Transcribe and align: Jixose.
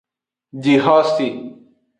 Jixose. 0.63 1.29